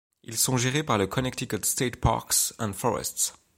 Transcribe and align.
Ils 0.23 0.35
sont 0.37 0.57
gérés 0.57 0.81
par 0.81 0.97
le 0.97 1.05
Connecticut 1.05 1.59
State 1.63 1.97
Parks 1.97 2.53
and 2.57 2.73
Forests. 2.73 3.35